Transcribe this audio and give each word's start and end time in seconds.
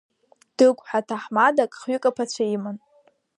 Дыгә 0.57 0.81
ҳәа 0.87 1.07
ҭаҳмадак 1.07 1.71
хҩык 1.79 2.03
аԥацәа 2.09 2.45
иман… 2.55 2.77